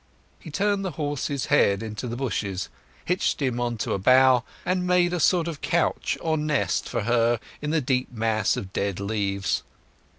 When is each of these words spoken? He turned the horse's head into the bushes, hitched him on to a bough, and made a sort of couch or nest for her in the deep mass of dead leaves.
He 0.39 0.49
turned 0.49 0.83
the 0.83 0.89
horse's 0.97 1.45
head 1.45 1.83
into 1.83 2.07
the 2.07 2.15
bushes, 2.15 2.69
hitched 3.05 3.39
him 3.39 3.59
on 3.59 3.77
to 3.77 3.93
a 3.93 3.99
bough, 3.99 4.43
and 4.65 4.87
made 4.87 5.13
a 5.13 5.19
sort 5.19 5.47
of 5.47 5.61
couch 5.61 6.17
or 6.21 6.37
nest 6.39 6.89
for 6.89 7.01
her 7.03 7.39
in 7.61 7.69
the 7.69 7.81
deep 7.81 8.11
mass 8.11 8.57
of 8.57 8.73
dead 8.73 8.99
leaves. 8.99 9.61